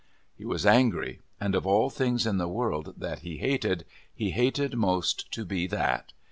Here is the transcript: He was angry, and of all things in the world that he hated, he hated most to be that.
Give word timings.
He 0.35 0.45
was 0.45 0.65
angry, 0.65 1.19
and 1.39 1.53
of 1.53 1.67
all 1.67 1.91
things 1.91 2.25
in 2.25 2.39
the 2.39 2.47
world 2.47 2.95
that 2.97 3.19
he 3.19 3.37
hated, 3.37 3.85
he 4.11 4.31
hated 4.31 4.73
most 4.75 5.31
to 5.33 5.45
be 5.45 5.67
that. 5.67 6.11